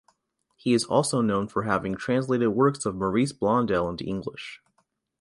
He 0.55 0.73
is 0.73 0.85
also 0.85 1.21
known 1.21 1.47
for 1.47 1.61
having 1.61 1.93
translated 1.95 2.47
works 2.47 2.87
of 2.87 2.95
Maurice 2.95 3.33
Blondel 3.33 3.87
into 3.87 4.03
English. 4.03 4.59